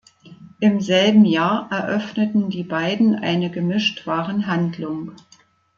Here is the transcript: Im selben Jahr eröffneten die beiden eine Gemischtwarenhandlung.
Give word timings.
Im 0.59 0.81
selben 0.81 1.25
Jahr 1.25 1.71
eröffneten 1.71 2.49
die 2.49 2.63
beiden 2.63 3.13
eine 3.13 3.51
Gemischtwarenhandlung. 3.51 5.11